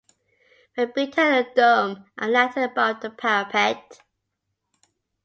[0.73, 4.01] When built it had a dome and lantern above the parapet.